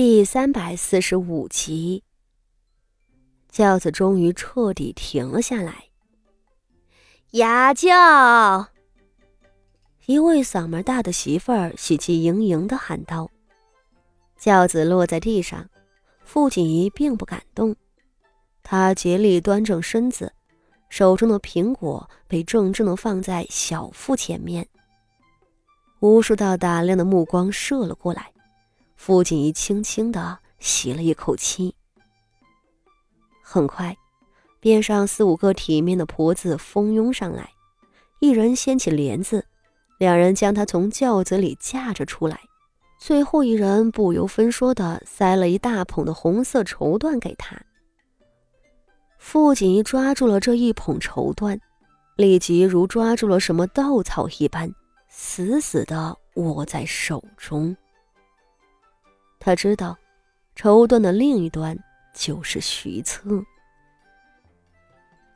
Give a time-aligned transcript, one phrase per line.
[0.00, 2.04] 第三百四十五集，
[3.50, 5.86] 轿子终于彻底停了下来。
[7.32, 8.68] 牙轿，
[10.06, 13.28] 一位嗓门大的媳妇儿喜气盈盈的喊道。
[14.38, 15.68] 轿子落在地上，
[16.22, 17.74] 傅锦仪并不敢动，
[18.62, 20.32] 她竭力端正身子，
[20.88, 24.68] 手中的苹果被正正的放在小腹前面。
[25.98, 28.30] 无数道打量的目光射了过来。
[28.98, 31.74] 傅锦怡轻轻的吸了一口气。
[33.40, 33.96] 很快，
[34.60, 37.48] 边上四五个体面的婆子蜂拥上来，
[38.18, 39.46] 一人掀起帘子，
[39.98, 42.40] 两人将她从轿子里架着出来，
[42.98, 47.56] 最后一人不由分说的塞了一大捧的红色绸缎给她。
[49.16, 51.58] 傅锦怡抓住了这一捧绸缎，
[52.16, 54.74] 立即如抓住了什么稻草一般，
[55.08, 57.74] 死死的握在手中。
[59.38, 59.96] 他知道，
[60.54, 61.78] 绸缎的另一端
[62.12, 63.42] 就是徐策。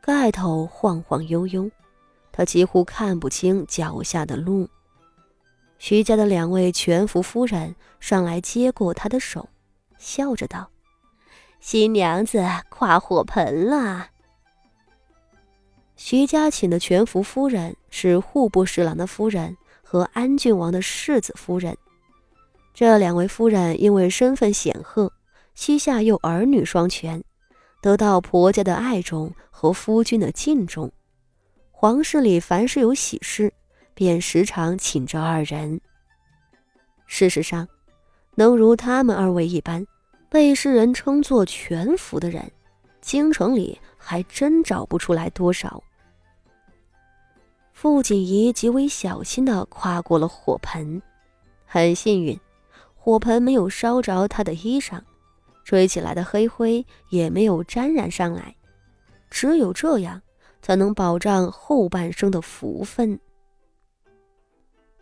[0.00, 1.70] 盖头晃晃悠悠，
[2.32, 4.68] 他几乎看不清脚下的路。
[5.78, 9.48] 徐家的两位全福夫人上来接过他的手，
[9.98, 10.70] 笑着道
[11.60, 14.08] ：“新娘子跨火盆了。”
[15.96, 21.76] 徐家请的全福夫人是户部侍郎的夫人和安郡王的世子夫人。
[22.74, 25.12] 这两位夫人因为身份显赫，
[25.54, 27.22] 膝下又儿女双全，
[27.82, 30.90] 得到婆家的爱重和夫君的敬重。
[31.70, 33.52] 皇室里凡是有喜事，
[33.92, 35.80] 便时常请这二人。
[37.06, 37.68] 事实上，
[38.36, 39.86] 能如他们二位一般，
[40.30, 42.50] 被世人称作全福的人，
[43.02, 45.82] 京城里还真找不出来多少。
[47.74, 51.02] 傅锦仪极为小心地跨过了火盆，
[51.66, 52.38] 很幸运。
[53.04, 55.00] 火盆没有烧着他的衣裳，
[55.64, 58.54] 吹起来的黑灰也没有沾染上来。
[59.28, 60.22] 只有这样，
[60.60, 63.18] 才能保障后半生的福分。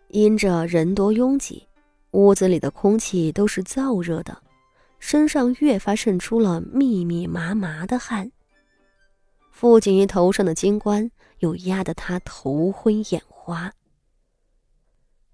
[0.09, 1.69] 因着人多拥挤，
[2.13, 4.35] 屋子里的空气都是燥热的，
[4.99, 8.33] 身上越发渗出了密密麻麻的汗。
[9.51, 11.11] 傅锦衣头上的金冠
[11.41, 13.71] 又压得他头昏眼花。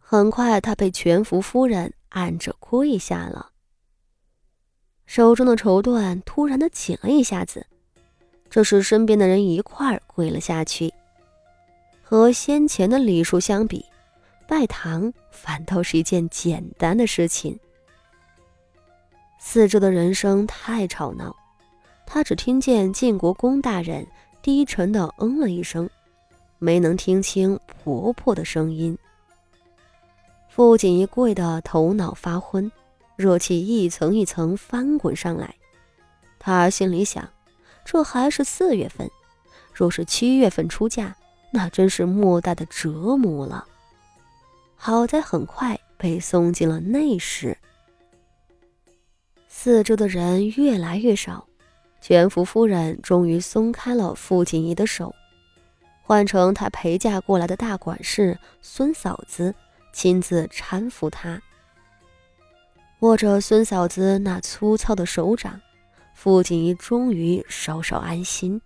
[0.01, 1.93] 很快，他被全福夫人。
[2.17, 3.51] 按着跪下了，
[5.05, 7.67] 手中的绸缎突然的紧了一下子，
[8.49, 10.91] 这时身边的人一块儿跪了下去。
[12.03, 13.85] 和先前的礼数相比，
[14.49, 17.59] 拜堂反倒是一件简单的事情。
[19.39, 21.37] 四周的人声太吵闹，
[22.07, 24.07] 他只听见晋国公大人
[24.41, 25.87] 低沉的嗯了一声，
[26.59, 28.97] 没能听清婆婆的声音。
[30.57, 32.73] 傅锦衣跪得头脑发昏，
[33.15, 35.55] 热气一层一层翻滚上来。
[36.39, 37.29] 他心里想：
[37.85, 39.11] 这还是四月份，
[39.75, 41.15] 若是七月份出嫁，
[41.51, 43.67] 那真是莫大的折磨了。
[44.77, 47.59] 好在很快被送进了内室。
[49.47, 51.47] 四周的人越来越少，
[52.01, 55.15] 全福夫人终于松开了傅锦衣的手，
[56.01, 59.55] 换成她陪嫁过来的大管事孙嫂子。
[59.97, 61.41] 亲自搀扶他，
[62.99, 65.59] 握着孙嫂子那粗糙的手掌，
[66.15, 68.61] 傅锦衣终于稍稍安心。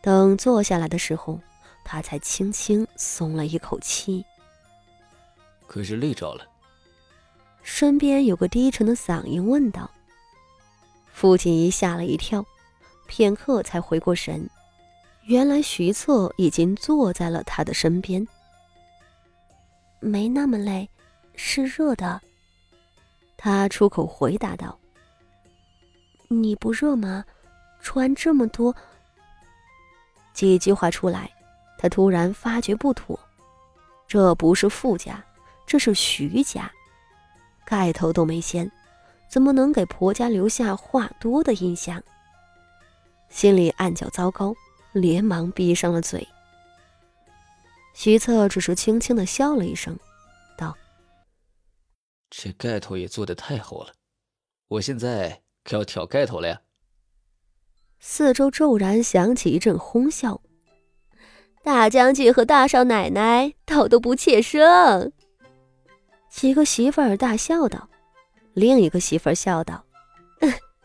[0.00, 1.38] 等坐下来的时候，
[1.84, 4.24] 他才轻轻松了一口气。
[5.66, 6.48] 可是累着了。
[7.62, 9.90] 身边有个低沉的嗓音问道。
[11.12, 12.42] 傅锦衣吓了一跳，
[13.06, 14.48] 片刻才回过神，
[15.26, 18.26] 原来徐策已经坐在了他的身边。
[20.00, 20.88] 没那么累，
[21.34, 22.20] 是热的。
[23.36, 24.78] 他出口回答道
[26.28, 27.24] ：“你不热吗？
[27.80, 28.74] 穿这么多。”
[30.34, 31.30] 几句话出来，
[31.78, 33.18] 他突然发觉不妥，
[34.06, 35.24] 这不是傅家，
[35.66, 36.70] 这是徐家，
[37.64, 38.70] 盖头都没掀，
[39.28, 42.02] 怎么能给婆家留下话多的印象？
[43.28, 44.54] 心里暗叫糟糕，
[44.92, 46.26] 连忙闭上了嘴。
[47.92, 49.98] 徐策只是轻轻的笑了一声，
[50.56, 50.76] 道
[52.30, 53.92] ：“这盖头也做的太厚了，
[54.68, 56.60] 我现在可要挑盖头了呀。”
[58.00, 60.40] 四周骤然响起一阵哄笑，
[61.64, 65.12] 大将军和大少奶奶倒都不怯生。
[66.30, 67.88] 几个媳妇儿大笑道，
[68.52, 69.84] 另一个媳妇儿笑道：“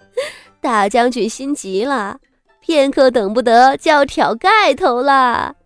[0.59, 2.19] 大将军心急了，
[2.59, 5.57] 片刻等不得就要挑盖头了。”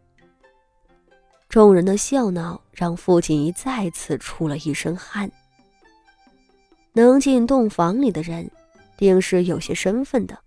[1.57, 5.31] 众人的笑闹让傅锦衣再次出了一身汗。
[6.93, 8.51] 能进洞房里的人，
[8.95, 10.37] 定是有些身份的，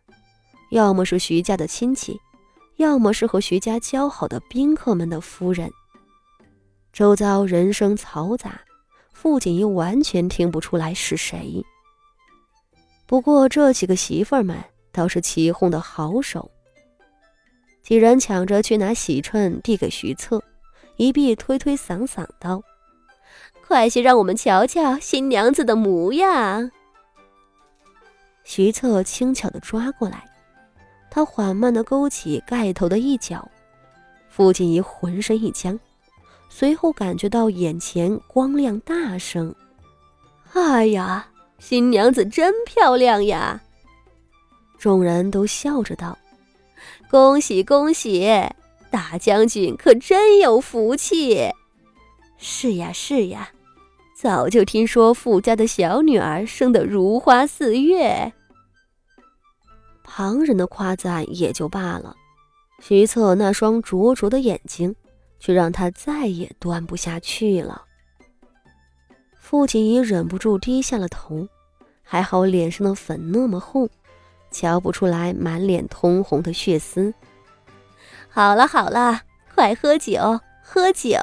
[0.70, 2.16] 要么是徐家的亲戚，
[2.76, 5.68] 要么是和徐家交好的宾客们的夫人。
[6.92, 8.60] 周遭人声嘈杂，
[9.12, 11.60] 傅锦衣完全听不出来是谁。
[13.08, 14.56] 不过这几个媳妇儿们
[14.92, 16.48] 倒是起哄的好手，
[17.82, 20.40] 几人抢着去拿喜衬递给徐策，
[21.00, 22.62] 一臂推推搡搡道。
[23.66, 26.70] 快些让我们瞧瞧新娘子的模样。
[28.44, 30.22] 徐策轻巧的抓过来，
[31.10, 33.50] 他缓慢的勾起盖头的一角，
[34.28, 35.80] 傅锦仪浑身一僵，
[36.50, 39.54] 随后感觉到眼前光亮大声。
[40.52, 41.26] 哎呀，
[41.58, 43.58] 新娘子真漂亮呀！
[44.78, 46.18] 众人都笑着道
[47.08, 48.28] ：“恭喜恭喜，
[48.90, 51.50] 大将军可真有福气！”
[52.36, 53.52] 是呀是呀。
[54.14, 58.34] 早就听说富家的小女儿生得如花似月，
[60.04, 62.14] 旁人的夸赞也就罢了，
[62.80, 64.94] 徐策那双灼灼的眼睛
[65.38, 67.84] 却让他再也端不下去了。
[69.38, 71.48] 傅锦仪忍不住低下了头，
[72.02, 73.88] 还好脸上的粉那么厚，
[74.50, 77.14] 瞧不出来满脸通红的血丝。
[78.32, 79.22] 好了好了，
[79.54, 81.18] 快喝酒，喝酒。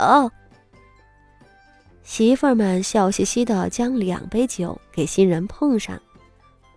[2.03, 5.99] 媳妇儿们笑嘻嘻的将两杯酒给新人碰上，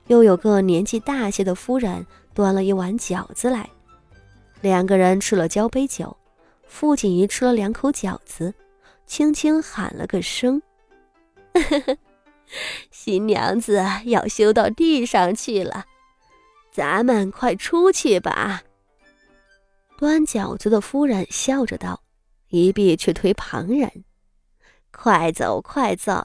[0.06, 3.68] 又有个年纪大些的夫人端了一碗饺子来，
[4.60, 6.16] 两个人吃了交杯酒，
[6.66, 8.54] 傅锦仪吃了两口饺子，
[9.06, 10.62] 轻轻喊了个声
[12.90, 15.84] ：“新娘子要休到地上去了，
[16.72, 18.62] 咱们快出去吧。”
[20.00, 22.02] 端饺子的夫人笑着道，
[22.48, 24.06] 一臂却推旁人。
[24.90, 26.24] 快走，快走！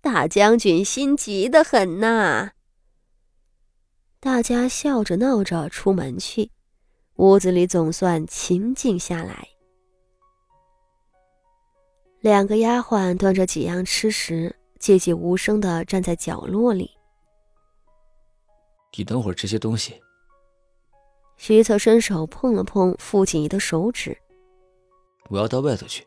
[0.00, 2.52] 大将军心急得很呐。
[4.20, 6.50] 大家笑着闹着出门去，
[7.16, 9.48] 屋子里总算清静下来。
[12.20, 16.90] 两个丫鬟端着几样吃食，寂寂无声的站在角落里。
[18.96, 20.00] 你等会儿吃些东西。
[21.36, 24.16] 徐策伸手碰了碰傅锦仪的手指。
[25.28, 26.06] 我要到外头去。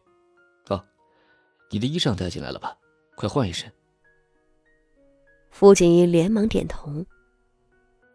[1.70, 2.74] 你的衣裳带进来了吧？
[3.18, 3.70] 快换一身。
[5.52, 7.06] 傅锦衣连忙点头。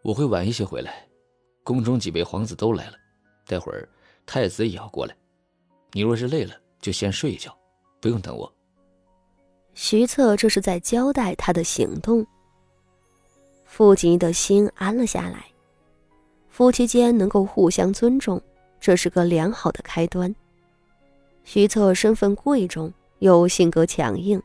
[0.01, 1.07] 我会晚一些回来，
[1.63, 2.97] 宫中几位皇子都来了，
[3.45, 3.87] 待会儿
[4.25, 5.15] 太子也要过来。
[5.91, 7.55] 你若是累了，就先睡一觉，
[8.01, 8.51] 不用等我。
[9.75, 12.25] 徐策这是在交代他的行动。
[13.65, 15.45] 傅锦衣的心安了下来，
[16.53, 18.39] 夫妻间能够互相尊重，
[18.79, 20.33] 这是个良好的开端。
[21.43, 22.93] 徐策身份贵重。
[23.19, 24.41] 又性格强硬，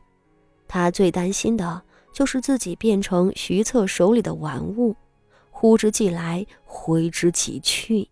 [0.65, 1.81] 他最担心的
[2.13, 4.95] 就是自己变成徐策手里的玩物，
[5.51, 8.07] 呼之即来，挥之即去。